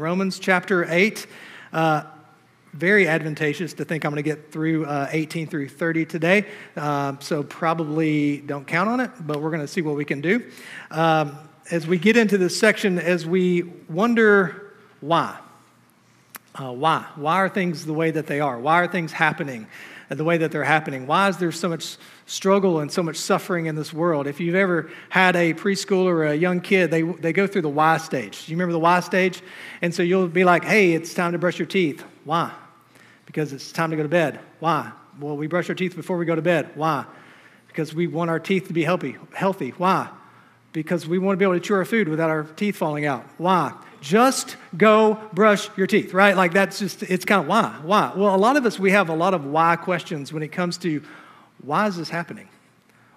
[0.00, 1.26] Romans chapter 8.
[1.72, 2.04] Uh,
[2.72, 6.46] very advantageous to think I'm going to get through uh, 18 through 30 today.
[6.76, 10.20] Uh, so probably don't count on it, but we're going to see what we can
[10.20, 10.48] do.
[10.92, 11.36] Um,
[11.72, 15.36] as we get into this section, as we wonder why.
[16.54, 17.04] Uh, why?
[17.16, 18.56] Why are things the way that they are?
[18.56, 19.66] Why are things happening
[20.16, 21.06] the way that they're happening?
[21.06, 21.96] Why is there so much
[22.28, 24.26] struggle and so much suffering in this world.
[24.26, 27.70] If you've ever had a preschooler or a young kid, they, they go through the
[27.70, 28.44] why stage.
[28.44, 29.40] Do you remember the why stage?
[29.80, 32.04] And so you'll be like, hey, it's time to brush your teeth.
[32.24, 32.52] Why?
[33.24, 34.40] Because it's time to go to bed.
[34.60, 34.92] Why?
[35.18, 36.70] Well, we brush our teeth before we go to bed.
[36.74, 37.06] Why?
[37.66, 39.16] Because we want our teeth to be healthy.
[39.32, 39.70] Healthy.
[39.70, 40.10] Why?
[40.72, 43.24] Because we want to be able to chew our food without our teeth falling out.
[43.38, 43.72] Why?
[44.00, 46.36] Just go brush your teeth, right?
[46.36, 47.78] Like that's just, it's kind of why?
[47.82, 48.12] Why?
[48.14, 50.78] Well, a lot of us, we have a lot of why questions when it comes
[50.78, 51.02] to
[51.62, 52.48] why is this happening?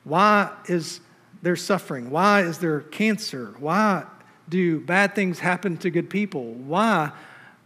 [0.03, 0.99] Why is
[1.41, 2.09] there suffering?
[2.09, 3.53] Why is there cancer?
[3.59, 4.05] Why
[4.49, 6.45] do bad things happen to good people?
[6.53, 7.11] Why?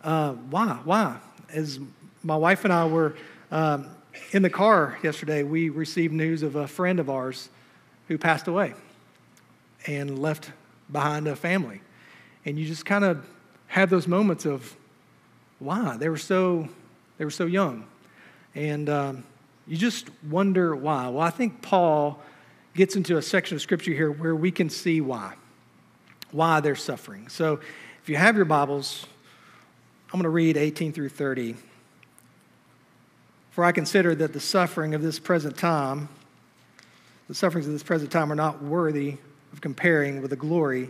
[0.03, 0.79] Uh, why?
[0.83, 1.17] Why?
[1.49, 1.79] As
[2.23, 3.15] my wife and I were
[3.51, 3.89] um,
[4.31, 7.49] in the car yesterday, we received news of a friend of ours
[8.07, 8.73] who passed away
[9.87, 10.51] and left
[10.91, 11.81] behind a family.
[12.45, 13.25] And you just kind of
[13.67, 14.75] have those moments of
[15.59, 16.69] why they were so
[17.17, 17.85] they were so young,
[18.53, 19.23] and um,
[19.67, 21.07] you just wonder why.
[21.07, 22.19] Well, I think Paul
[22.75, 25.33] gets into a section of scripture here where we can see why,
[26.31, 27.29] why they're suffering.
[27.29, 27.59] So
[28.03, 29.05] if you have your Bibles,
[30.07, 31.55] I'm going to read 18 through 30.
[33.51, 36.09] For I consider that the suffering of this present time,
[37.29, 39.15] the sufferings of this present time, are not worthy
[39.53, 40.89] of comparing with the glory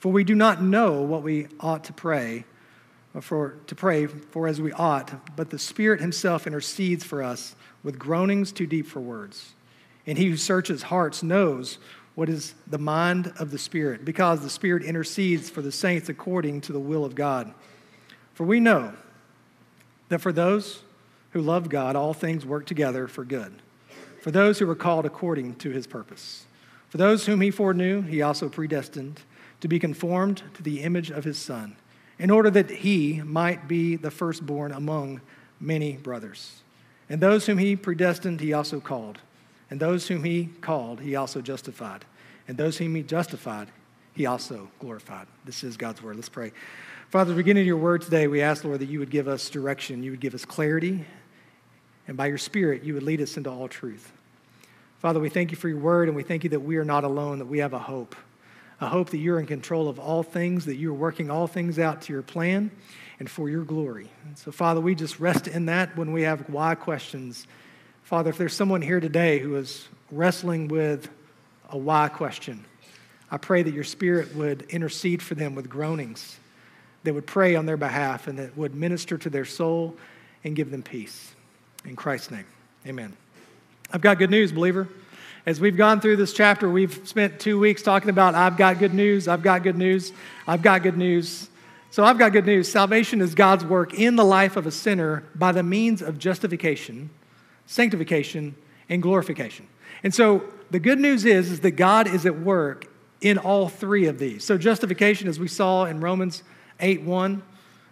[0.00, 2.44] For we do not know what we ought to pray
[3.20, 7.98] for to pray for as we ought, but the Spirit himself intercedes for us with
[7.98, 9.52] groanings too deep for words.
[10.06, 11.78] And he who searches hearts knows
[12.14, 16.60] what is the mind of the Spirit, because the Spirit intercedes for the saints according
[16.62, 17.52] to the will of God.
[18.34, 18.92] For we know
[20.08, 20.82] that for those
[21.32, 23.52] who love God, all things work together for good,
[24.20, 26.46] for those who are called according to his purpose.
[26.88, 29.20] For those whom he foreknew, he also predestined
[29.60, 31.76] to be conformed to the image of his Son,
[32.18, 35.20] in order that he might be the firstborn among
[35.60, 36.62] many brothers.
[37.08, 39.18] And those whom he predestined, he also called.
[39.70, 42.04] And those whom he called, he also justified.
[42.48, 43.68] And those whom he justified,
[44.14, 45.26] he also glorified.
[45.44, 46.16] This is God's word.
[46.16, 46.52] Let's pray.
[47.10, 50.12] Father, beginning your word today, we ask, Lord, that you would give us direction, you
[50.12, 51.04] would give us clarity,
[52.06, 54.12] and by your Spirit, you would lead us into all truth.
[54.98, 57.04] Father, we thank you for your word, and we thank you that we are not
[57.04, 58.14] alone, that we have a hope.
[58.80, 62.02] A hope that you're in control of all things, that you're working all things out
[62.02, 62.70] to your plan
[63.18, 64.10] and for your glory.
[64.26, 67.46] And so, Father, we just rest in that when we have why questions
[68.10, 71.08] Father, if there's someone here today who is wrestling with
[71.68, 72.64] a why question,
[73.30, 76.40] I pray that your spirit would intercede for them with groanings,
[77.04, 79.96] that would pray on their behalf, and that would minister to their soul
[80.42, 81.32] and give them peace.
[81.84, 82.46] In Christ's name,
[82.84, 83.16] amen.
[83.92, 84.88] I've got good news, believer.
[85.46, 88.94] As we've gone through this chapter, we've spent two weeks talking about I've got good
[88.94, 90.12] news, I've got good news,
[90.46, 91.48] I've got good news.
[91.90, 92.70] So I've got good news.
[92.70, 97.10] Salvation is God's work in the life of a sinner by the means of justification
[97.70, 98.56] sanctification,
[98.88, 99.68] and glorification.
[100.02, 100.42] And so
[100.72, 102.86] the good news is, is that God is at work
[103.20, 104.44] in all three of these.
[104.44, 106.42] So justification, as we saw in Romans
[106.80, 107.42] 8 1,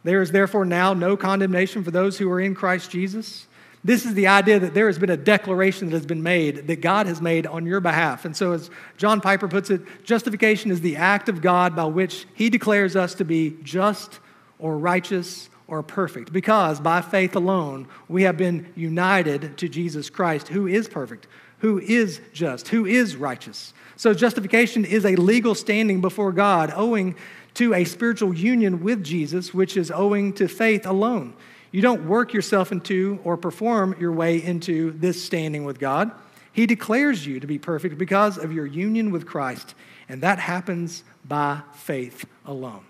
[0.02, 3.46] there is therefore now no condemnation for those who are in Christ Jesus.
[3.84, 6.80] This is the idea that there has been a declaration that has been made, that
[6.80, 8.24] God has made on your behalf.
[8.24, 12.26] And so, as John Piper puts it, justification is the act of God by which
[12.34, 14.18] he declares us to be just
[14.58, 20.48] or righteous or perfect, because by faith alone we have been united to Jesus Christ,
[20.48, 21.26] who is perfect,
[21.58, 23.74] who is just, who is righteous.
[23.94, 27.16] So justification is a legal standing before God, owing
[27.54, 31.34] to a spiritual union with Jesus, which is owing to faith alone.
[31.78, 36.10] You don't work yourself into or perform your way into this standing with God.
[36.50, 39.76] He declares you to be perfect because of your union with Christ,
[40.08, 42.84] and that happens by faith alone.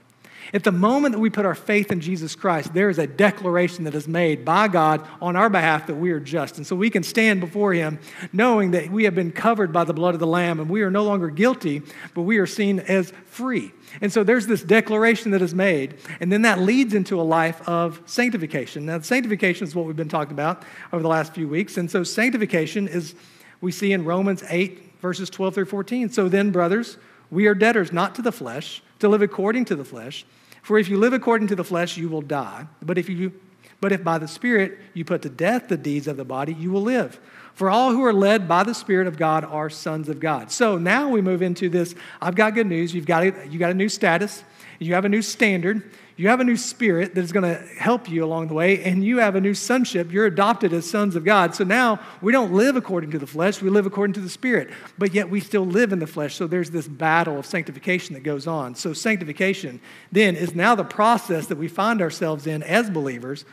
[0.54, 3.84] At the moment that we put our faith in Jesus Christ, there is a declaration
[3.84, 6.56] that is made by God on our behalf that we are just.
[6.56, 7.98] And so we can stand before Him
[8.32, 10.90] knowing that we have been covered by the blood of the Lamb and we are
[10.90, 11.82] no longer guilty,
[12.14, 13.72] but we are seen as free.
[14.00, 17.66] And so there's this declaration that is made, and then that leads into a life
[17.68, 18.86] of sanctification.
[18.86, 20.62] Now, sanctification is what we've been talking about
[20.92, 21.76] over the last few weeks.
[21.76, 23.14] And so sanctification is,
[23.60, 26.10] we see in Romans 8, verses 12 through 14.
[26.10, 26.98] So then, brothers,
[27.30, 30.24] we are debtors not to the flesh, to live according to the flesh.
[30.62, 32.66] For if you live according to the flesh, you will die.
[32.82, 33.32] But if, you,
[33.80, 36.70] but if by the Spirit you put to death the deeds of the body, you
[36.70, 37.18] will live.
[37.54, 40.52] For all who are led by the Spirit of God are sons of God.
[40.52, 41.94] So now we move into this.
[42.20, 42.94] I've got good news.
[42.94, 44.44] You've got a, you got a new status,
[44.78, 45.90] you have a new standard.
[46.18, 49.04] You have a new spirit that is going to help you along the way, and
[49.04, 50.10] you have a new sonship.
[50.10, 51.54] You're adopted as sons of God.
[51.54, 54.70] So now we don't live according to the flesh, we live according to the spirit,
[54.98, 56.34] but yet we still live in the flesh.
[56.34, 58.74] So there's this battle of sanctification that goes on.
[58.74, 59.80] So sanctification
[60.10, 63.44] then is now the process that we find ourselves in as believers,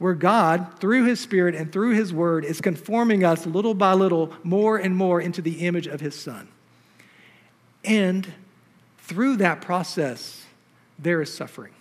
[0.00, 4.32] where God, through His Spirit and through His Word, is conforming us little by little
[4.42, 6.48] more and more into the image of His Son.
[7.84, 8.26] And
[9.02, 10.44] through that process,
[10.98, 11.74] there is suffering.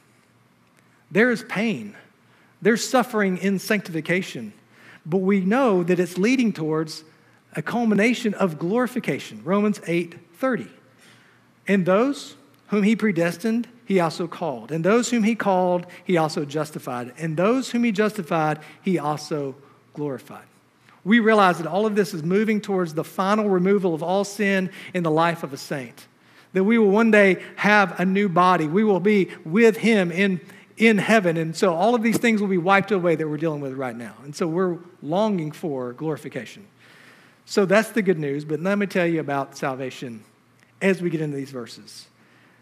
[1.11, 1.95] There is pain.
[2.61, 4.53] There's suffering in sanctification.
[5.05, 7.03] But we know that it's leading towards
[7.55, 9.41] a culmination of glorification.
[9.43, 10.67] Romans 8 30.
[11.67, 12.35] And those
[12.67, 14.71] whom he predestined, he also called.
[14.71, 17.13] And those whom he called, he also justified.
[17.17, 19.55] And those whom he justified, he also
[19.93, 20.45] glorified.
[21.03, 24.69] We realize that all of this is moving towards the final removal of all sin
[24.93, 26.05] in the life of a saint.
[26.51, 28.67] That we will one day have a new body.
[28.67, 30.41] We will be with him in
[30.77, 31.37] in heaven.
[31.37, 33.95] And so all of these things will be wiped away that we're dealing with right
[33.95, 34.13] now.
[34.23, 36.65] And so we're longing for glorification.
[37.45, 38.45] So that's the good news.
[38.45, 40.23] But let me tell you about salvation
[40.81, 42.07] as we get into these verses.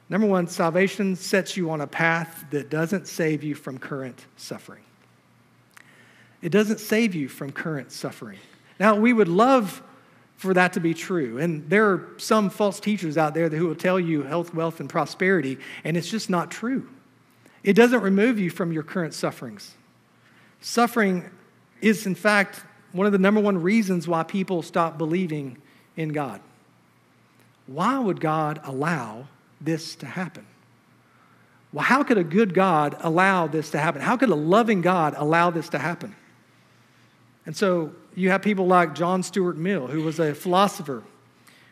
[0.07, 4.83] Number one, salvation sets you on a path that doesn't save you from current suffering.
[6.41, 8.37] It doesn't save you from current suffering.
[8.79, 9.81] Now, we would love
[10.35, 11.39] for that to be true.
[11.39, 14.87] And there are some false teachers out there who will tell you health, wealth, and
[14.87, 16.87] prosperity, and it's just not true.
[17.65, 19.73] It doesn't remove you from your current sufferings.
[20.61, 21.31] Suffering
[21.81, 25.57] is, in fact, one of the number one reasons why people stop believing
[25.97, 26.41] in God.
[27.65, 29.27] Why would God allow
[29.59, 30.45] this to happen?
[31.73, 33.99] Well, how could a good God allow this to happen?
[33.99, 36.15] How could a loving God allow this to happen?
[37.47, 41.01] And so you have people like John Stuart Mill, who was a philosopher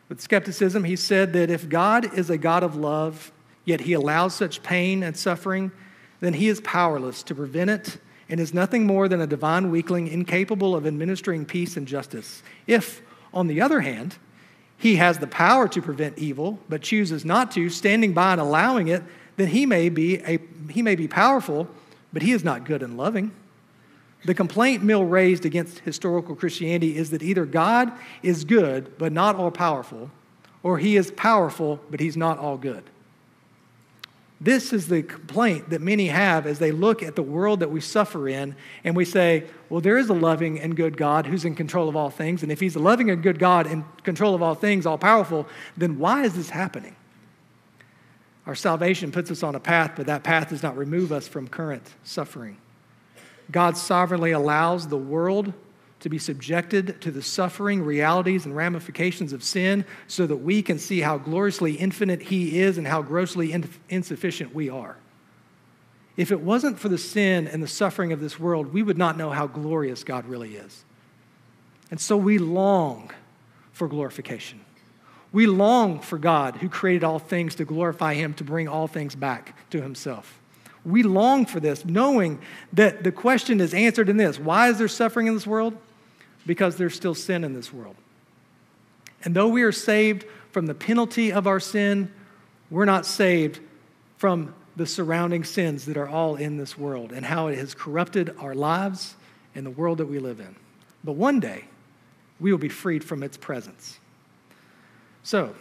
[0.10, 0.86] with skepticism.
[0.86, 3.32] He said that if God is a God of love,
[3.66, 5.72] yet he allows such pain and suffering,
[6.20, 7.98] then he is powerless to prevent it
[8.30, 12.42] and is nothing more than a divine weakling incapable of administering peace and justice.
[12.66, 13.02] If,
[13.34, 14.18] on the other hand,
[14.78, 18.88] he has the power to prevent evil, but chooses not to, standing by and allowing
[18.88, 19.04] it,
[19.38, 20.40] then he may be, a,
[20.70, 21.68] he may be powerful,
[22.12, 23.32] but he is not good and loving.
[24.26, 29.36] The complaint Mill raised against historical Christianity is that either God is good, but not
[29.36, 30.10] all powerful,
[30.62, 32.84] or he is powerful, but he's not all good.
[34.42, 37.80] This is the complaint that many have as they look at the world that we
[37.80, 41.56] suffer in, and we say, well, there is a loving and good God who's in
[41.56, 42.44] control of all things.
[42.44, 45.48] And if he's a loving and good God in control of all things, all powerful,
[45.78, 46.96] then why is this happening?
[48.46, 51.48] Our salvation puts us on a path, but that path does not remove us from
[51.48, 52.58] current suffering.
[53.50, 55.54] God sovereignly allows the world
[56.04, 60.78] to be subjected to the suffering, realities, and ramifications of sin so that we can
[60.78, 63.54] see how gloriously infinite He is and how grossly
[63.88, 64.98] insufficient we are.
[66.18, 69.18] If it wasn't for the sin and the suffering of this world, we would not
[69.18, 70.84] know how glorious God really is.
[71.90, 73.10] And so we long
[73.72, 74.60] for glorification.
[75.32, 79.16] We long for God who created all things to glorify Him, to bring all things
[79.16, 80.38] back to Himself.
[80.84, 82.42] We long for this, knowing
[82.74, 85.78] that the question is answered in this why is there suffering in this world?
[86.46, 87.96] Because there's still sin in this world.
[89.24, 92.12] And though we are saved from the penalty of our sin,
[92.70, 93.60] we're not saved
[94.18, 98.36] from the surrounding sins that are all in this world and how it has corrupted
[98.40, 99.16] our lives
[99.56, 100.56] and the world that we live in.
[101.04, 101.66] But one day,
[102.40, 104.00] we will be freed from its presence.
[105.24, 105.56] So,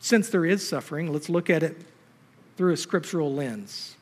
[0.00, 1.76] since there is suffering, let's look at it
[2.56, 3.96] through a scriptural lens.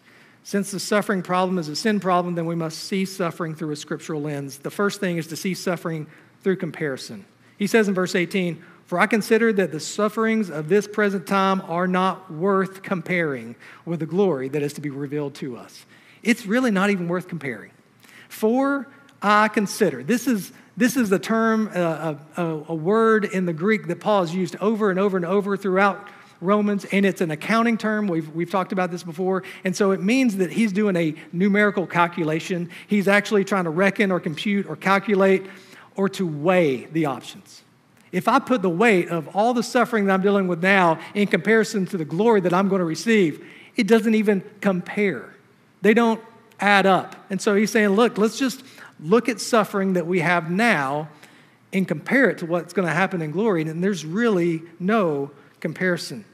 [0.45, 3.77] Since the suffering problem is a sin problem, then we must see suffering through a
[3.77, 4.59] scriptural lens.
[4.59, 6.07] The first thing is to see suffering
[6.43, 7.25] through comparison.
[7.59, 11.61] He says in verse 18, For I consider that the sufferings of this present time
[11.63, 15.87] are not worth comparing with the glory that is to be revealed to us.
[16.25, 17.71] It's really not even worth comparing.
[18.29, 18.89] For
[19.21, 20.03] I consider.
[20.03, 24.23] This is, this is the term, uh, a, a word in the Greek that Paul
[24.23, 26.09] has used over and over and over throughout
[26.43, 28.09] Romans, and it's an accounting term.
[28.09, 29.45] We've, we've talked about this before.
[29.65, 32.69] And so it means that he's doing a numerical calculation.
[32.89, 35.47] He's actually trying to reckon or compute or calculate
[35.97, 37.63] or to weigh the options.
[38.11, 41.29] If I put the weight of all the suffering that I'm dealing with now in
[41.29, 43.47] comparison to the glory that I'm going to receive,
[43.77, 45.35] it doesn't even compare.
[45.81, 46.21] They don't
[46.61, 47.17] add up.
[47.31, 48.63] And so he's saying, look, let's just
[49.01, 51.09] look at suffering that we have now
[51.73, 53.63] and compare it to what's going to happen in glory.
[53.63, 55.31] And there's really no
[55.61, 56.25] comparison.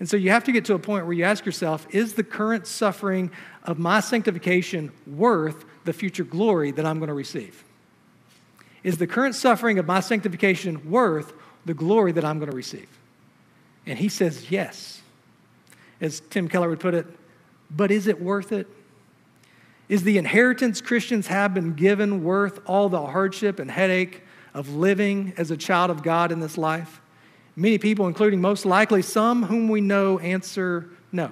[0.00, 2.24] And so you have to get to a point where you ask yourself is the
[2.24, 3.30] current suffering
[3.62, 7.64] of my sanctification worth the future glory that I'm going to receive?
[8.82, 11.32] Is the current suffering of my sanctification worth
[11.64, 12.88] the glory that I'm going to receive?
[13.86, 15.00] And he says, yes.
[16.00, 17.06] As Tim Keller would put it,
[17.70, 18.66] but is it worth it?
[19.88, 24.22] Is the inheritance Christians have been given worth all the hardship and headache
[24.52, 27.00] of living as a child of God in this life?
[27.56, 31.30] Many people, including most likely some whom we know, answer no.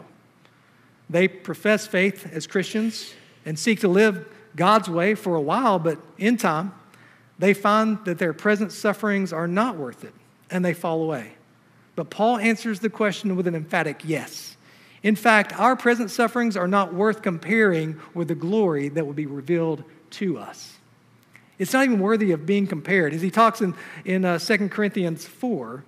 [1.10, 3.12] They profess faith as Christians
[3.44, 6.72] and seek to live God's way for a while, but in time,
[7.38, 10.14] they find that their present sufferings are not worth it
[10.50, 11.32] and they fall away.
[11.96, 14.56] But Paul answers the question with an emphatic yes.
[15.02, 19.26] In fact, our present sufferings are not worth comparing with the glory that will be
[19.26, 20.76] revealed to us.
[21.58, 23.12] It's not even worthy of being compared.
[23.12, 23.74] As he talks in,
[24.04, 25.84] in uh, 2 Corinthians 4,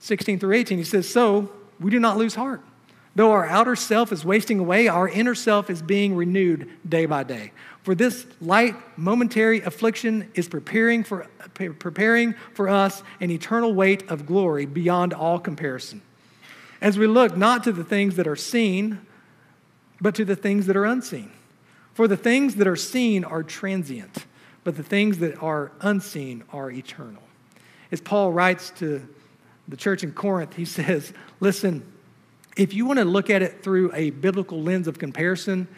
[0.00, 1.50] 16 through 18, he says, So
[1.80, 2.62] we do not lose heart.
[3.14, 7.24] Though our outer self is wasting away, our inner self is being renewed day by
[7.24, 7.52] day.
[7.82, 14.26] For this light, momentary affliction is preparing for, preparing for us an eternal weight of
[14.26, 16.02] glory beyond all comparison.
[16.80, 19.00] As we look not to the things that are seen,
[20.00, 21.32] but to the things that are unseen.
[21.94, 24.26] For the things that are seen are transient,
[24.62, 27.22] but the things that are unseen are eternal.
[27.90, 29.08] As Paul writes to
[29.68, 31.82] the church in Corinth, he says, Listen,
[32.56, 35.68] if you want to look at it through a biblical lens of comparison,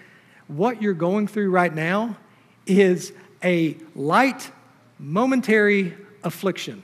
[0.49, 2.17] what you're going through right now
[2.67, 3.13] is
[3.45, 4.51] a light,
[4.99, 6.83] momentary affliction.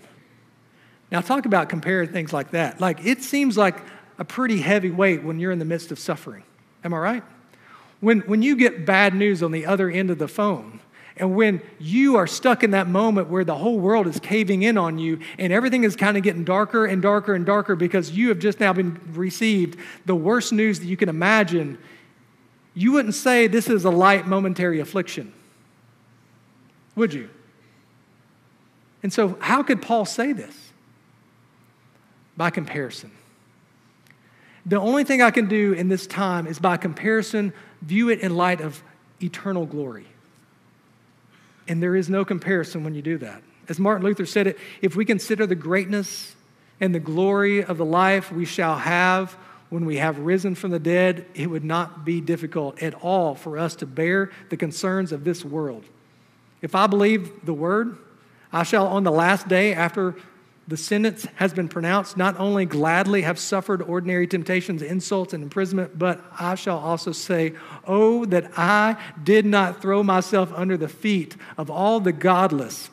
[1.11, 2.81] Now, talk about comparing things like that.
[2.81, 3.77] Like, it seems like
[4.19, 6.43] a pretty heavy weight when you're in the midst of suffering.
[6.85, 7.23] Am I right?
[8.01, 10.81] When, when you get bad news on the other end of the phone,
[11.17, 14.77] and when you are stuck in that moment where the whole world is caving in
[14.77, 18.29] on you and everything is kind of getting darker and darker and darker because you
[18.29, 21.79] have just now been received the worst news that you can imagine,
[22.75, 25.33] you wouldn't say this is a light momentary affliction.
[26.97, 27.31] Would you?
[29.03, 30.73] And so, how could Paul say this?
[32.37, 33.11] By comparison.
[34.67, 38.35] The only thing I can do in this time is by comparison, view it in
[38.35, 38.83] light of
[39.23, 40.07] eternal glory.
[41.69, 43.43] And there is no comparison when you do that.
[43.69, 46.37] As Martin Luther said it, if we consider the greatness
[46.81, 49.37] and the glory of the life we shall have
[49.69, 53.59] when we have risen from the dead, it would not be difficult at all for
[53.59, 55.85] us to bear the concerns of this world.
[56.63, 57.99] If I believe the word,
[58.53, 60.15] I shall on the last day after
[60.69, 65.97] the sentence has been pronounced, not only gladly have suffered ordinary temptations, insults, and imprisonment,
[65.99, 67.55] but I shall also say,
[67.87, 72.91] Oh, that I did not throw myself under the feet of all the godless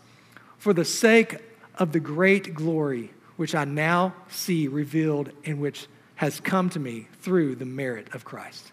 [0.58, 1.38] for the sake
[1.76, 7.08] of the great glory which I now see revealed and which has come to me
[7.22, 8.73] through the merit of Christ.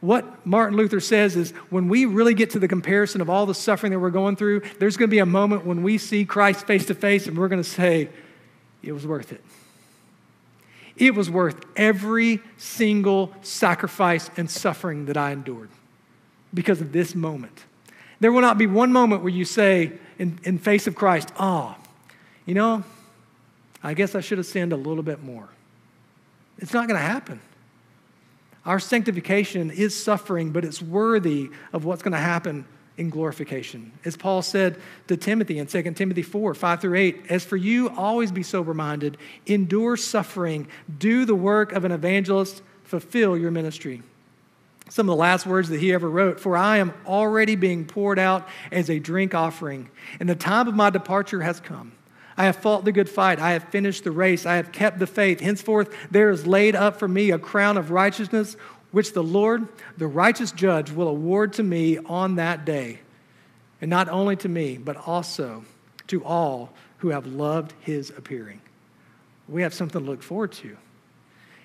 [0.00, 3.54] What Martin Luther says is when we really get to the comparison of all the
[3.54, 6.66] suffering that we're going through, there's going to be a moment when we see Christ
[6.66, 8.08] face to face and we're going to say,
[8.82, 9.42] it was worth it.
[10.96, 15.70] It was worth every single sacrifice and suffering that I endured
[16.54, 17.64] because of this moment.
[18.20, 21.76] There will not be one moment where you say, in, in face of Christ, oh,
[22.46, 22.82] you know,
[23.82, 25.48] I guess I should have sinned a little bit more.
[26.58, 27.40] It's not going to happen.
[28.64, 32.66] Our sanctification is suffering, but it's worthy of what's going to happen
[32.98, 33.92] in glorification.
[34.04, 37.88] As Paul said to Timothy in 2 Timothy 4 5 through 8, as for you,
[37.90, 40.66] always be sober minded, endure suffering,
[40.98, 44.02] do the work of an evangelist, fulfill your ministry.
[44.90, 48.18] Some of the last words that he ever wrote For I am already being poured
[48.18, 51.92] out as a drink offering, and the time of my departure has come.
[52.38, 53.40] I have fought the good fight.
[53.40, 54.46] I have finished the race.
[54.46, 55.40] I have kept the faith.
[55.40, 58.56] Henceforth, there is laid up for me a crown of righteousness,
[58.92, 59.66] which the Lord,
[59.98, 63.00] the righteous judge, will award to me on that day.
[63.80, 65.64] And not only to me, but also
[66.06, 68.60] to all who have loved his appearing.
[69.48, 70.76] We have something to look forward to.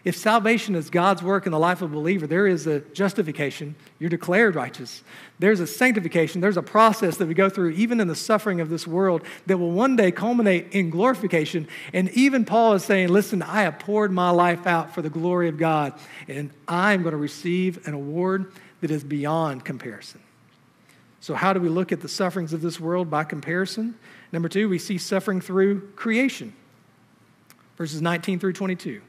[0.03, 3.75] If salvation is God's work in the life of a believer, there is a justification.
[3.99, 5.01] You're declared righteous.
[5.39, 6.41] There's a sanctification.
[6.41, 9.57] There's a process that we go through, even in the suffering of this world, that
[9.57, 11.69] will one day culminate in glorification.
[11.93, 15.47] And even Paul is saying, Listen, I have poured my life out for the glory
[15.47, 15.93] of God,
[16.27, 20.19] and I'm going to receive an award that is beyond comparison.
[21.21, 23.97] So, how do we look at the sufferings of this world by comparison?
[24.33, 26.51] Number two, we see suffering through creation,
[27.77, 29.01] verses 19 through 22.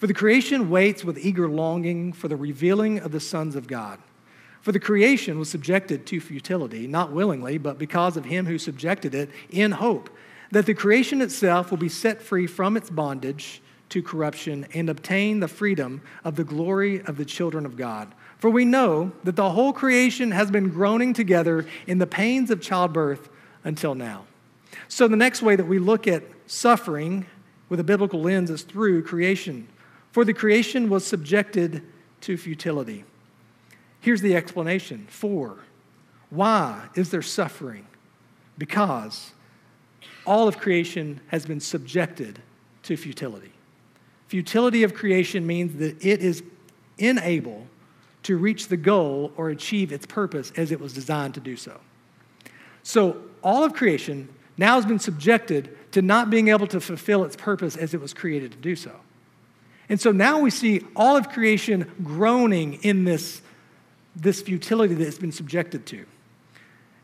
[0.00, 3.98] For the creation waits with eager longing for the revealing of the sons of God.
[4.62, 9.14] For the creation was subjected to futility, not willingly, but because of him who subjected
[9.14, 10.08] it, in hope
[10.52, 15.40] that the creation itself will be set free from its bondage to corruption and obtain
[15.40, 18.14] the freedom of the glory of the children of God.
[18.38, 22.62] For we know that the whole creation has been groaning together in the pains of
[22.62, 23.28] childbirth
[23.64, 24.24] until now.
[24.88, 27.26] So, the next way that we look at suffering
[27.68, 29.68] with a biblical lens is through creation.
[30.12, 31.82] For the creation was subjected
[32.22, 33.04] to futility.
[34.00, 35.58] Here's the explanation for
[36.30, 37.86] why is there suffering?
[38.56, 39.32] Because
[40.24, 42.40] all of creation has been subjected
[42.84, 43.52] to futility.
[44.28, 46.42] Futility of creation means that it is
[47.00, 47.66] unable
[48.22, 51.80] to reach the goal or achieve its purpose as it was designed to do so.
[52.82, 57.34] So, all of creation now has been subjected to not being able to fulfill its
[57.34, 58.92] purpose as it was created to do so.
[59.90, 63.42] And so now we see all of creation groaning in this,
[64.14, 66.06] this futility that it's been subjected to.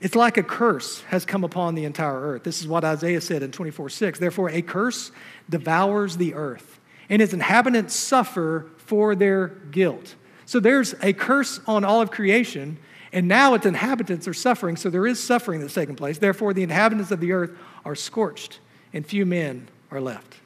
[0.01, 2.45] It's like a curse has come upon the entire earth.
[2.45, 4.19] This is what Isaiah said in 24 6.
[4.21, 5.11] Therefore, a curse
[5.51, 6.79] devours the earth,
[7.09, 10.15] and its inhabitants suffer for their guilt.
[10.45, 12.79] So there's a curse on all of creation,
[13.13, 14.77] and now its inhabitants are suffering.
[14.77, 16.19] So there is suffering that's taking place.
[16.19, 17.51] Therefore, the inhabitants of the earth
[17.85, 18.61] are scorched,
[18.93, 20.37] and few men are left.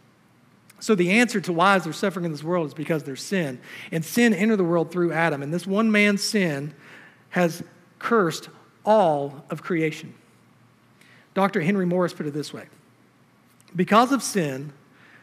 [0.80, 3.60] So the answer to why is there suffering in this world is because there's sin.
[3.92, 5.42] And sin entered the world through Adam.
[5.42, 6.74] And this one man's sin
[7.30, 7.62] has
[7.98, 8.48] cursed
[8.84, 10.14] all of creation.
[11.34, 11.60] Dr.
[11.60, 12.66] Henry Morris put it this way
[13.76, 14.72] Because of sin,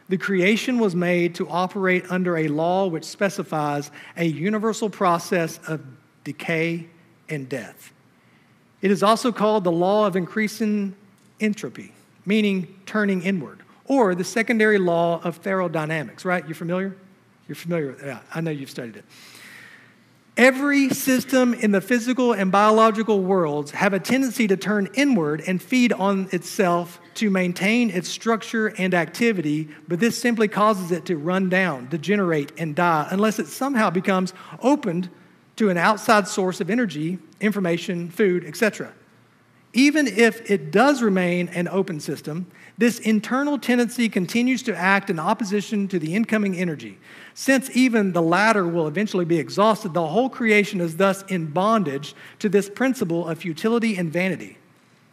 [0.08, 5.82] the creation was made to operate under a law which specifies a universal process of
[6.22, 6.86] decay
[7.28, 7.92] and death.
[8.80, 10.94] It is also called the law of increasing
[11.40, 11.92] entropy,
[12.24, 16.46] meaning turning inward or the secondary law of thermodynamics, right?
[16.46, 16.96] You're familiar?
[17.48, 19.04] You're familiar with Yeah, I know you've studied it.
[20.36, 25.60] Every system in the physical and biological worlds have a tendency to turn inward and
[25.60, 31.16] feed on itself to maintain its structure and activity, but this simply causes it to
[31.16, 35.10] run down, degenerate, and die unless it somehow becomes opened
[35.56, 38.92] to an outside source of energy, information, food, etc.
[39.74, 42.46] Even if it does remain an open system,
[42.78, 46.98] this internal tendency continues to act in opposition to the incoming energy.
[47.34, 52.14] Since even the latter will eventually be exhausted, the whole creation is thus in bondage
[52.38, 54.58] to this principle of futility and vanity.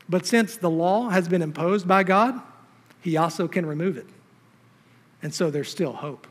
[0.08, 2.40] But since the law has been imposed by God,
[3.02, 4.08] He also can remove it.
[5.22, 6.28] And so there's still hope.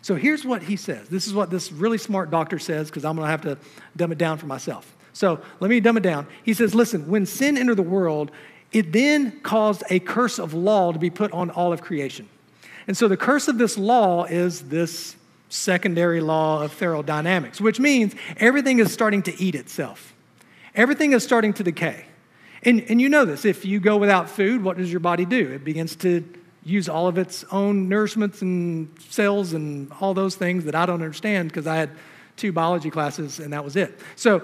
[0.00, 1.08] So here's what he says.
[1.08, 3.58] This is what this really smart doctor says, because I'm going to have to
[3.96, 4.93] dumb it down for myself.
[5.14, 6.26] So let me dumb it down.
[6.42, 8.30] He says, listen, when sin entered the world,
[8.72, 12.28] it then caused a curse of law to be put on all of creation.
[12.86, 15.16] And so the curse of this law is this
[15.48, 20.12] secondary law of thermodynamics, which means everything is starting to eat itself.
[20.74, 22.06] Everything is starting to decay.
[22.64, 25.52] And, and you know this if you go without food, what does your body do?
[25.52, 26.28] It begins to
[26.64, 31.02] use all of its own nourishments and cells and all those things that I don't
[31.02, 31.90] understand because I had
[32.36, 34.00] two biology classes and that was it.
[34.16, 34.42] So,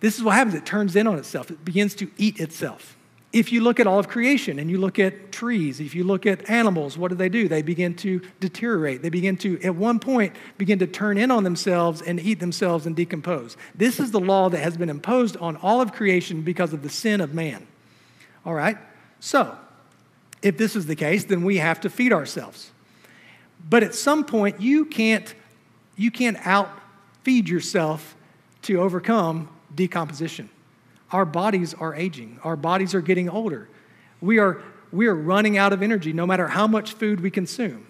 [0.00, 2.96] this is what happens it turns in on itself, it begins to eat itself.
[3.30, 6.24] If you look at all of creation and you look at trees, if you look
[6.24, 7.46] at animals, what do they do?
[7.46, 9.02] They begin to deteriorate.
[9.02, 12.86] They begin to, at one point, begin to turn in on themselves and eat themselves
[12.86, 13.58] and decompose.
[13.74, 16.88] This is the law that has been imposed on all of creation because of the
[16.88, 17.66] sin of man.
[18.46, 18.78] All right?
[19.20, 19.58] So,
[20.40, 22.70] if this is the case, then we have to feed ourselves.
[23.68, 25.34] But at some point, you can't,
[25.96, 28.16] you can't outfeed yourself
[28.62, 30.50] to overcome decomposition.
[31.12, 33.68] Our bodies are aging, our bodies are getting older.
[34.20, 34.60] We are,
[34.92, 37.86] we are running out of energy no matter how much food we consume.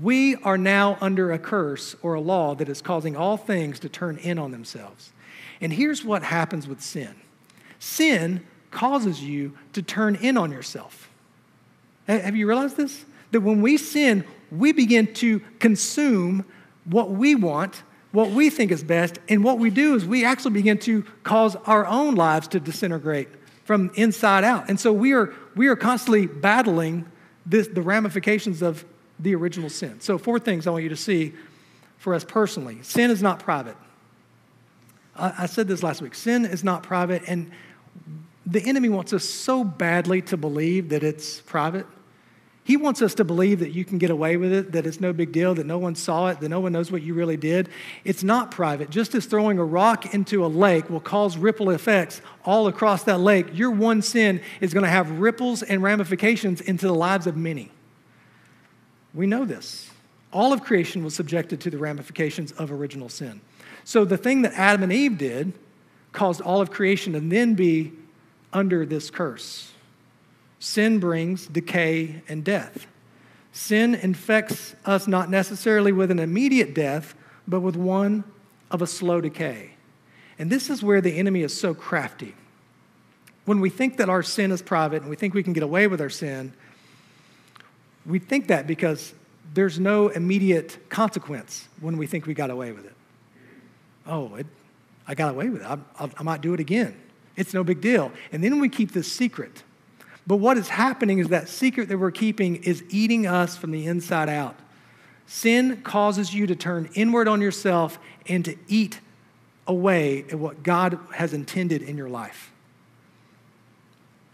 [0.00, 3.88] We are now under a curse or a law that is causing all things to
[3.88, 5.12] turn in on themselves.
[5.60, 7.14] And here's what happens with sin
[7.78, 11.10] sin causes you to turn in on yourself.
[12.06, 13.04] Have you realized this?
[13.32, 16.44] That when we sin, we begin to consume
[16.84, 19.18] what we want what we think is best.
[19.28, 23.28] And what we do is we actually begin to cause our own lives to disintegrate
[23.64, 24.68] from inside out.
[24.68, 27.06] And so we are, we are constantly battling
[27.46, 28.84] this, the ramifications of
[29.18, 30.00] the original sin.
[30.00, 31.32] So, four things I want you to see
[31.98, 32.78] for us personally.
[32.82, 33.76] Sin is not private.
[35.16, 37.50] I, I said this last week sin is not private, and
[38.44, 41.86] the enemy wants us so badly to believe that it's private.
[42.64, 45.12] He wants us to believe that you can get away with it, that it's no
[45.12, 47.68] big deal, that no one saw it, that no one knows what you really did.
[48.04, 48.88] It's not private.
[48.88, 53.18] Just as throwing a rock into a lake will cause ripple effects all across that
[53.18, 57.36] lake, your one sin is going to have ripples and ramifications into the lives of
[57.36, 57.70] many.
[59.12, 59.90] We know this.
[60.32, 63.40] All of creation was subjected to the ramifications of original sin.
[63.82, 65.52] So the thing that Adam and Eve did
[66.12, 67.92] caused all of creation to then be
[68.52, 69.71] under this curse.
[70.62, 72.86] Sin brings decay and death.
[73.50, 77.16] Sin infects us not necessarily with an immediate death,
[77.48, 78.22] but with one
[78.70, 79.72] of a slow decay.
[80.38, 82.36] And this is where the enemy is so crafty.
[83.44, 85.88] When we think that our sin is private and we think we can get away
[85.88, 86.52] with our sin,
[88.06, 89.14] we think that because
[89.54, 92.94] there's no immediate consequence when we think we got away with it.
[94.06, 94.46] Oh, it,
[95.08, 95.66] I got away with it.
[95.66, 96.94] I, I, I might do it again.
[97.34, 98.12] It's no big deal.
[98.30, 99.64] And then we keep this secret.
[100.26, 103.86] But what is happening is that secret that we're keeping is eating us from the
[103.86, 104.56] inside out.
[105.26, 109.00] Sin causes you to turn inward on yourself and to eat
[109.66, 112.52] away at what God has intended in your life.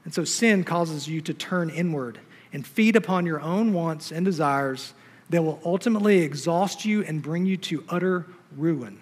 [0.05, 2.19] And so sin causes you to turn inward
[2.53, 4.95] and feed upon your own wants and desires
[5.31, 8.99] that will ultimately exhaust you and bring you to utter ruin.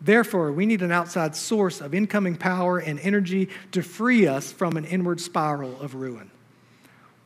[0.00, 4.76] Therefore, we need an outside source of incoming power and energy to free us from
[4.76, 6.30] an inward spiral of ruin.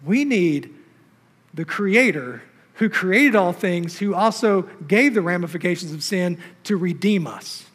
[0.05, 0.73] We need
[1.53, 2.43] the Creator
[2.75, 7.67] who created all things, who also gave the ramifications of sin to redeem us.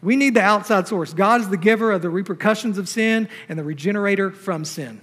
[0.00, 1.12] We need the outside source.
[1.12, 5.02] God is the giver of the repercussions of sin and the regenerator from sin.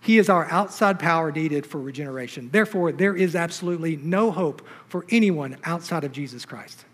[0.00, 2.50] He is our outside power needed for regeneration.
[2.52, 6.84] Therefore, there is absolutely no hope for anyone outside of Jesus Christ.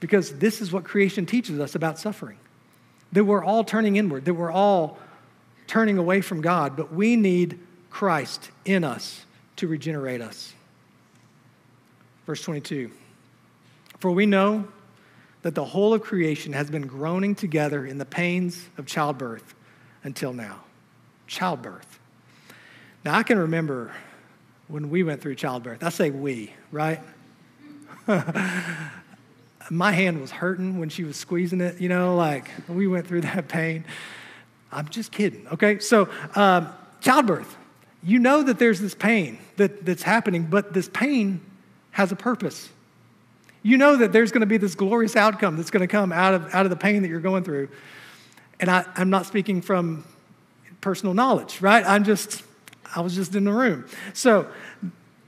[0.00, 2.38] Because this is what creation teaches us about suffering
[3.12, 4.98] that we're all turning inward, that we're all
[5.66, 9.24] turning away from God, but we need Christ in us
[9.56, 10.52] to regenerate us.
[12.26, 12.90] Verse 22
[13.98, 14.68] For we know
[15.42, 19.54] that the whole of creation has been groaning together in the pains of childbirth
[20.02, 20.60] until now.
[21.26, 21.98] Childbirth.
[23.04, 23.92] Now, I can remember
[24.68, 25.84] when we went through childbirth.
[25.84, 27.00] I say we, right?
[29.70, 33.20] my hand was hurting when she was squeezing it, you know, like we went through
[33.22, 33.84] that pain.
[34.72, 35.78] I'm just kidding, okay?
[35.78, 36.68] So, um,
[37.00, 37.56] childbirth,
[38.02, 41.40] you know that there's this pain that, that's happening, but this pain
[41.92, 42.68] has a purpose.
[43.62, 46.66] You know that there's to be this glorious outcome that's to come out of, out
[46.66, 47.68] of the pain that you're going through.
[48.60, 50.04] And I, I'm not speaking from
[50.80, 51.84] personal knowledge, right?
[51.84, 52.42] I'm just,
[52.94, 53.86] I was just in the room.
[54.12, 54.46] So,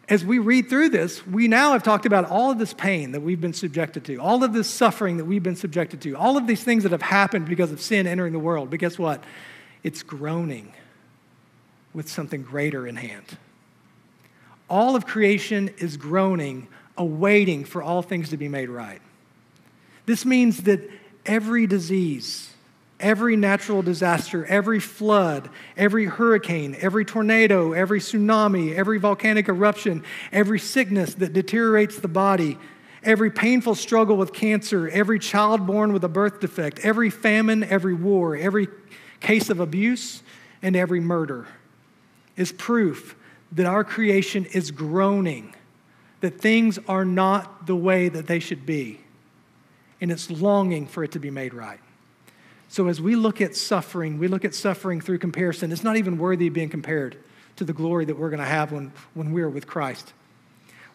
[0.08, 3.20] as we read through this, we now have talked about all of this pain that
[3.20, 6.46] we've been subjected to, all of this suffering that we've been subjected to, all of
[6.46, 8.70] these things that have happened because of sin entering the world.
[8.70, 9.22] But guess what?
[9.82, 10.72] It's groaning
[11.92, 13.36] with something greater in hand.
[14.70, 19.02] All of creation is groaning, awaiting for all things to be made right.
[20.06, 20.88] This means that
[21.26, 22.50] every disease,
[23.00, 30.58] Every natural disaster, every flood, every hurricane, every tornado, every tsunami, every volcanic eruption, every
[30.58, 32.58] sickness that deteriorates the body,
[33.04, 37.94] every painful struggle with cancer, every child born with a birth defect, every famine, every
[37.94, 38.66] war, every
[39.20, 40.22] case of abuse,
[40.60, 41.46] and every murder
[42.36, 43.14] is proof
[43.52, 45.54] that our creation is groaning,
[46.20, 49.00] that things are not the way that they should be,
[50.00, 51.80] and it's longing for it to be made right.
[52.68, 55.72] So as we look at suffering, we look at suffering through comparison.
[55.72, 57.16] It's not even worthy of being compared
[57.56, 60.12] to the glory that we're going to have when, when we're with Christ.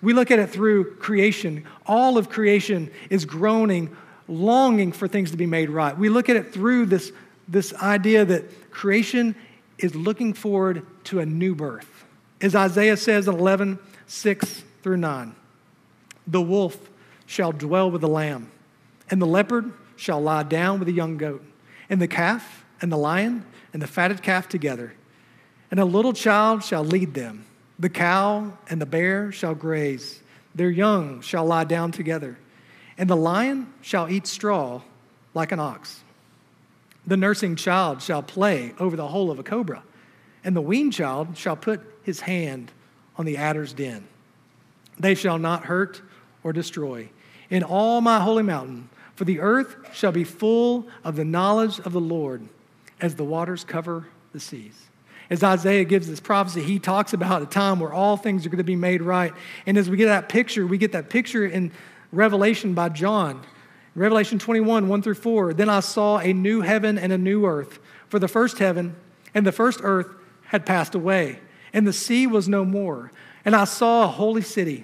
[0.02, 1.66] We look at it through creation.
[1.86, 3.96] All of creation is groaning,
[4.28, 5.98] longing for things to be made right.
[5.98, 7.12] We look at it through this,
[7.48, 9.36] this idea that creation
[9.78, 12.06] is looking forward to a new birth.
[12.40, 15.36] As Isaiah says in 11, 6 through 9,
[16.28, 16.78] the wolf
[17.26, 18.52] shall dwell with the lamb,
[19.10, 21.44] and the leopard shall lie down with the young goat
[21.94, 24.96] and the calf and the lion and the fatted calf together.
[25.70, 27.46] And a little child shall lead them.
[27.78, 30.24] The cow and the bear shall graze.
[30.56, 32.40] Their young shall lie down together.
[32.98, 34.82] And the lion shall eat straw
[35.36, 36.02] like an ox.
[37.06, 39.84] The nursing child shall play over the hole of a cobra.
[40.44, 42.72] And the weaned child shall put his hand
[43.18, 44.08] on the adder's den.
[44.98, 46.02] They shall not hurt
[46.44, 47.10] or destroy.
[47.52, 51.94] In all my holy mountain, for the earth shall be full of the knowledge of
[51.94, 52.48] the Lord
[53.00, 54.88] as the waters cover the seas.
[55.30, 58.58] As Isaiah gives this prophecy, he talks about a time where all things are going
[58.58, 59.34] to be made right.
[59.66, 61.72] And as we get that picture, we get that picture in
[62.12, 63.42] Revelation by John.
[63.96, 65.54] Revelation 21, 1 through 4.
[65.54, 67.80] Then I saw a new heaven and a new earth.
[68.10, 68.96] For the first heaven
[69.34, 70.08] and the first earth
[70.46, 71.40] had passed away,
[71.74, 73.12] and the sea was no more.
[73.46, 74.84] And I saw a holy city,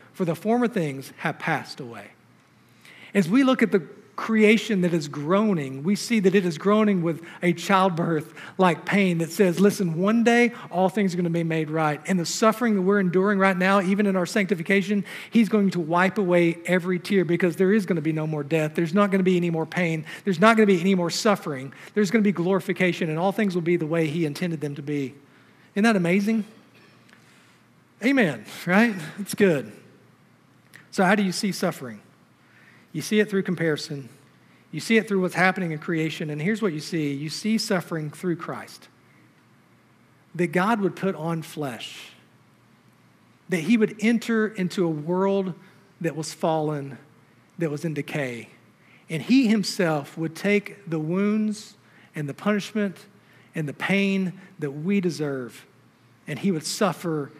[0.21, 2.05] for the former things have passed away.
[3.15, 3.79] As we look at the
[4.15, 9.17] creation that is groaning, we see that it is groaning with a childbirth like pain
[9.17, 11.99] that says, listen, one day all things are going to be made right.
[12.05, 15.79] And the suffering that we're enduring right now, even in our sanctification, He's going to
[15.79, 18.75] wipe away every tear because there is going to be no more death.
[18.75, 20.05] There's not going to be any more pain.
[20.23, 21.73] There's not going to be any more suffering.
[21.95, 24.75] There's going to be glorification, and all things will be the way He intended them
[24.75, 25.15] to be.
[25.73, 26.45] Isn't that amazing?
[28.03, 28.93] Amen, right?
[29.17, 29.71] It's good.
[30.91, 32.01] So, how do you see suffering?
[32.91, 34.09] You see it through comparison.
[34.71, 36.29] You see it through what's happening in creation.
[36.29, 38.87] And here's what you see you see suffering through Christ.
[40.35, 42.11] That God would put on flesh,
[43.49, 45.53] that he would enter into a world
[45.99, 46.97] that was fallen,
[47.57, 48.49] that was in decay.
[49.09, 51.75] And he himself would take the wounds
[52.15, 53.05] and the punishment
[53.53, 55.65] and the pain that we deserve,
[56.27, 57.31] and he would suffer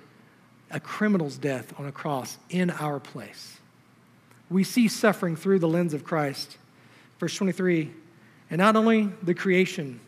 [0.74, 3.62] a criminal's death on a cross in our place
[4.52, 6.58] we see suffering through the lens of Christ.
[7.20, 7.90] Verse 23
[8.50, 10.00] And not only the creation,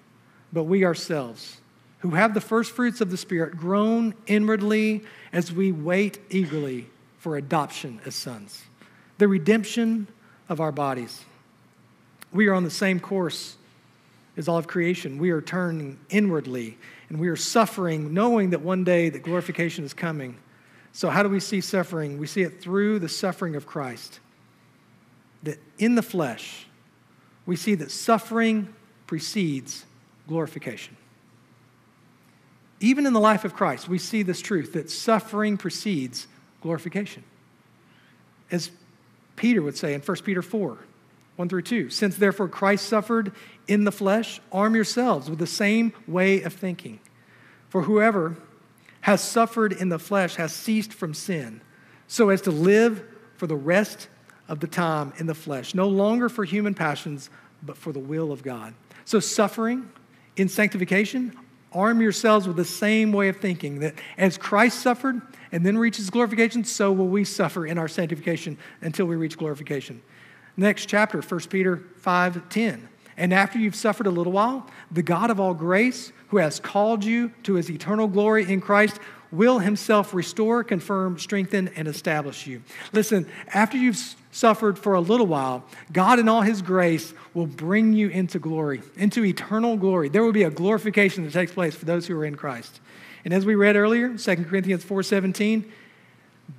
[0.52, 1.62] but we ourselves,
[2.00, 7.38] who have the first fruits of the Spirit, groan inwardly as we wait eagerly for
[7.38, 8.64] adoption as sons,
[9.18, 10.08] the redemption
[10.50, 11.24] of our bodies.
[12.34, 13.56] We are on the same course
[14.36, 15.20] as all of creation.
[15.20, 19.94] We are turning inwardly and we are suffering, knowing that one day that glorification is
[19.94, 20.36] coming.
[20.94, 22.20] So, how do we see suffering?
[22.20, 24.20] We see it through the suffering of Christ
[25.42, 26.68] that in the flesh,
[27.46, 28.74] we see that suffering
[29.08, 29.86] precedes
[30.28, 30.96] glorification.
[32.80, 36.28] Even in the life of Christ, we see this truth that suffering precedes
[36.62, 37.24] glorification.
[38.52, 38.70] As
[39.36, 40.78] Peter would say in 1 Peter 4
[41.36, 43.32] 1 through 2, since therefore Christ suffered
[43.68, 47.00] in the flesh, arm yourselves with the same way of thinking.
[47.70, 48.38] For whoever
[49.04, 51.60] has suffered in the flesh has ceased from sin,
[52.08, 53.04] so as to live
[53.36, 54.08] for the rest
[54.48, 57.30] of the time in the flesh, no longer for human passions,
[57.62, 58.74] but for the will of God.
[59.04, 59.90] So, suffering
[60.38, 61.38] in sanctification,
[61.74, 66.10] arm yourselves with the same way of thinking that as Christ suffered and then reaches
[66.10, 70.02] glorification, so will we suffer in our sanctification until we reach glorification.
[70.56, 72.90] Next chapter, 1 Peter 5 10.
[73.18, 77.04] And after you've suffered a little while, the God of all grace, who has called
[77.04, 79.00] you to his eternal glory in Christ,
[79.32, 82.62] will himself restore, confirm, strengthen, and establish you.
[82.92, 87.94] Listen, after you've suffered for a little while, God in all his grace will bring
[87.94, 90.10] you into glory, into eternal glory.
[90.10, 92.80] There will be a glorification that takes place for those who are in Christ.
[93.26, 95.66] And as we read earlier, 2 Corinthians 4:17,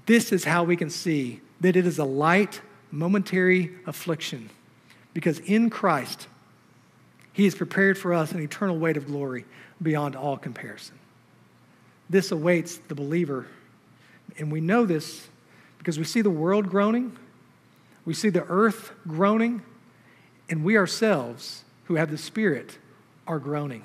[0.07, 4.51] this is how we can see that it is a light, momentary affliction.
[5.13, 6.27] Because in Christ,
[7.35, 9.45] he has prepared for us an eternal weight of glory
[9.83, 10.97] beyond all comparison.
[12.09, 13.47] This awaits the believer.
[14.39, 15.29] And we know this
[15.79, 17.17] because we see the world groaning,
[18.05, 19.63] we see the earth groaning,
[20.49, 22.79] and we ourselves, who have the Spirit,
[23.27, 23.83] are groaning.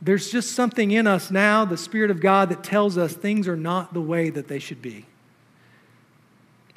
[0.00, 3.56] There's just something in us now, the Spirit of God, that tells us things are
[3.56, 5.04] not the way that they should be.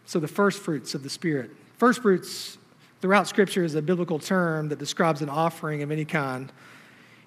[0.05, 1.51] So, the first fruits of the Spirit.
[1.77, 2.57] First fruits
[3.01, 6.51] throughout Scripture is a biblical term that describes an offering of any kind.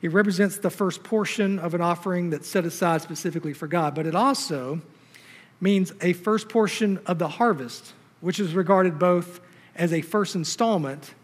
[0.01, 4.07] It represents the first portion of an offering that's set aside specifically for God, but
[4.07, 4.81] it also
[5.61, 9.41] means a first portion of the harvest, which is regarded both
[9.75, 11.15] as a first installment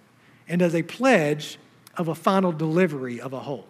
[0.48, 1.58] and as a pledge
[1.96, 3.66] of a final delivery of a whole.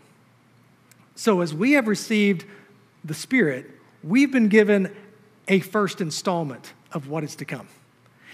[1.14, 2.47] So, as we have received
[3.05, 3.69] the Spirit,
[4.03, 4.95] we've been given
[5.49, 7.69] a first installment of what is to come.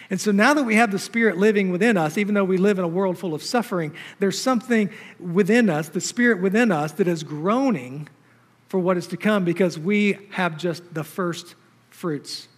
[0.09, 2.79] And so now that we have the Spirit living within us, even though we live
[2.79, 7.09] in a world full of suffering, there's something within us, the Spirit within us, that
[7.09, 8.09] is groaning
[8.69, 11.55] for what is to come because we have just the first
[11.91, 12.49] fruits,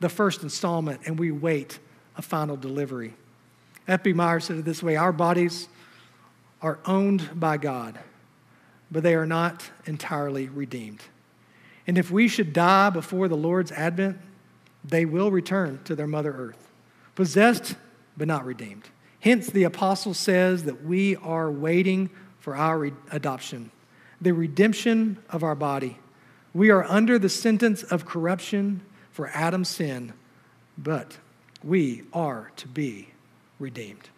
[0.00, 1.78] the first installment, and we wait
[2.16, 3.14] a final delivery.
[3.88, 4.12] F.B.
[4.12, 5.68] Meyer said it this way Our bodies
[6.62, 7.98] are owned by God,
[8.90, 11.02] but they are not entirely redeemed.
[11.86, 14.18] And if we should die before the Lord's advent,
[14.84, 16.69] they will return to their mother earth,
[17.20, 17.74] possessed
[18.16, 18.88] but not redeemed.
[19.20, 23.70] Hence, the apostle says that we are waiting for our re- adoption,
[24.22, 25.98] the redemption of our body.
[26.54, 28.80] We are under the sentence of corruption
[29.12, 30.14] for Adam's sin,
[30.78, 31.18] but
[31.62, 33.10] we are to be
[33.58, 34.08] redeemed.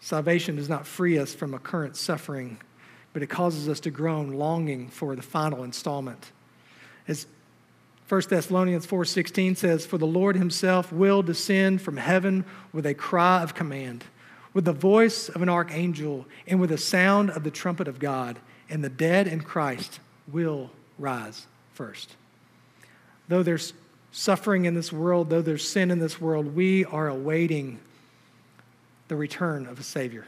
[0.00, 2.58] Salvation does not free us from a current suffering,
[3.14, 6.32] but it causes us to groan, longing for the final installment.
[7.06, 7.26] As
[8.08, 13.42] 1 Thessalonians 4:16 says, "For the Lord himself will descend from heaven with a cry
[13.42, 14.04] of command,
[14.54, 18.38] with the voice of an archangel, and with the sound of the trumpet of God,
[18.70, 22.16] and the dead in Christ will rise first."
[23.28, 23.74] Though there's
[24.10, 27.78] suffering in this world, though there's sin in this world, we are awaiting
[29.08, 30.24] the return of a Savior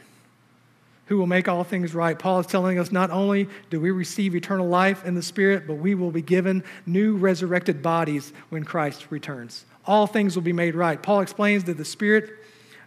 [1.11, 2.17] who will make all things right.
[2.17, 5.73] Paul is telling us not only do we receive eternal life in the Spirit, but
[5.73, 9.65] we will be given new resurrected bodies when Christ returns.
[9.85, 11.03] All things will be made right.
[11.03, 12.29] Paul explains that the Spirit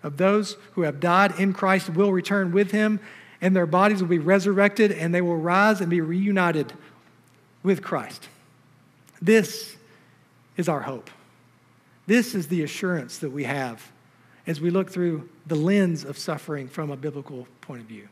[0.02, 2.98] of those who have died in Christ will return with him,
[3.42, 6.72] and their bodies will be resurrected, and they will rise and be reunited
[7.62, 8.30] with Christ.
[9.20, 9.76] This
[10.56, 11.10] is our hope.
[12.06, 13.92] This is the assurance that we have
[14.46, 18.08] as we look through the lens of suffering from a biblical point of view.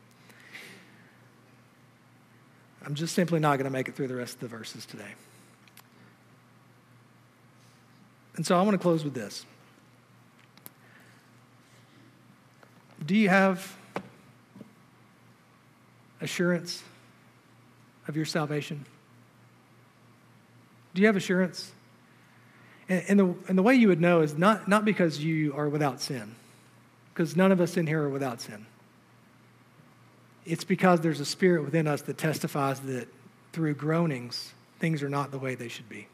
[2.85, 5.13] I'm just simply not going to make it through the rest of the verses today.
[8.35, 9.45] And so I want to close with this.
[13.05, 13.75] Do you have
[16.21, 16.81] assurance
[18.07, 18.85] of your salvation?
[20.93, 21.71] Do you have assurance?
[22.89, 25.69] And, and, the, and the way you would know is not, not because you are
[25.69, 26.35] without sin,
[27.13, 28.65] because none of us in here are without sin.
[30.45, 33.07] It's because there's a spirit within us that testifies that
[33.53, 36.07] through groanings, things are not the way they should be.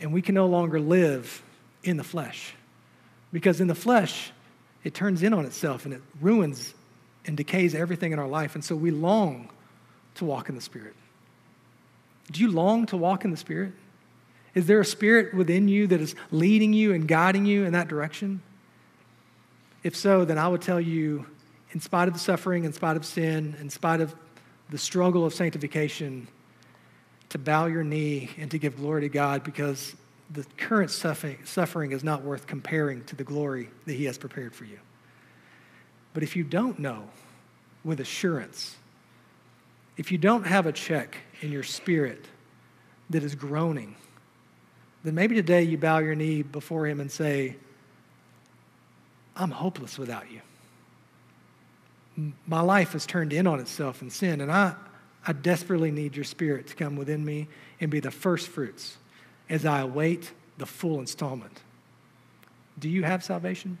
[0.00, 1.42] And we can no longer live
[1.82, 2.54] in the flesh.
[3.32, 4.32] Because in the flesh,
[4.82, 6.74] it turns in on itself and it ruins
[7.26, 8.54] and decays everything in our life.
[8.54, 9.50] And so we long
[10.14, 10.94] to walk in the Spirit.
[12.30, 13.72] Do you long to walk in the Spirit?
[14.54, 17.88] Is there a spirit within you that is leading you and guiding you in that
[17.88, 18.42] direction?
[19.82, 21.26] If so, then I would tell you
[21.72, 24.14] in spite of the suffering, in spite of sin, in spite of
[24.70, 26.28] the struggle of sanctification,
[27.28, 29.94] to bow your knee and to give glory to God because
[30.32, 34.64] the current suffering is not worth comparing to the glory that He has prepared for
[34.64, 34.78] you.
[36.12, 37.08] But if you don't know
[37.84, 38.76] with assurance,
[39.96, 42.26] if you don't have a check in your spirit
[43.10, 43.96] that is groaning,
[45.04, 47.56] then maybe today you bow your knee before Him and say,
[49.36, 50.40] I'm hopeless without you
[52.46, 54.74] my life has turned in on itself in sin, and I,
[55.26, 57.48] I desperately need your spirit to come within me
[57.80, 58.96] and be the first fruits
[59.48, 61.60] as I await the full installment.
[62.78, 63.78] Do you have salvation?